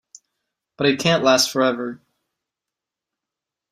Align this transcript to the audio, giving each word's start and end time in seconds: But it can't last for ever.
But 0.77 0.87
it 0.87 0.99
can't 0.99 1.23
last 1.23 1.51
for 1.51 1.61
ever. 1.61 2.01